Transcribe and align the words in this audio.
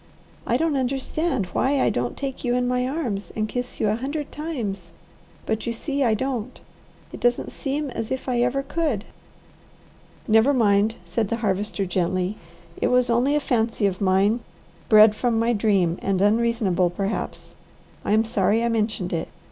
I 0.47 0.57
don't 0.57 0.75
understand 0.77 1.45
why 1.53 1.79
I 1.79 1.91
don't 1.91 2.17
take 2.17 2.43
you 2.43 2.55
in 2.55 2.67
my 2.67 2.87
arms 2.87 3.31
and 3.35 3.47
kiss 3.47 3.79
you 3.79 3.87
a 3.87 3.93
hundred 3.97 4.31
times, 4.31 4.91
but 5.45 5.67
you 5.67 5.73
see 5.73 6.03
I 6.03 6.15
don't. 6.15 6.59
It 7.13 7.19
doesn't 7.19 7.51
seem 7.51 7.91
as 7.91 8.09
if 8.09 8.27
I 8.27 8.41
ever 8.41 8.63
could." 8.63 9.05
"Never 10.27 10.55
mind," 10.55 10.95
said 11.05 11.27
the 11.29 11.37
Harvester 11.45 11.85
gently. 11.85 12.35
"It 12.81 12.87
was 12.87 13.11
only 13.11 13.35
a 13.35 13.39
fancy 13.39 13.85
of 13.85 14.01
mine, 14.01 14.39
bred 14.89 15.15
from 15.15 15.37
my 15.37 15.53
dream 15.53 15.99
and 16.01 16.19
unreasonable, 16.19 16.89
perhaps. 16.89 17.53
I 18.03 18.13
am 18.13 18.25
sorry 18.25 18.63
I 18.63 18.69
mentioned 18.69 19.13
it. 19.13 19.27